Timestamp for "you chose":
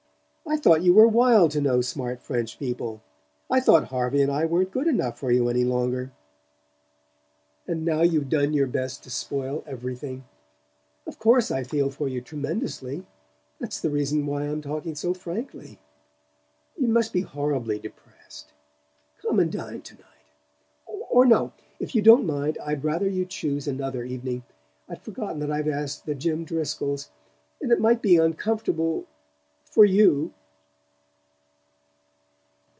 23.07-23.69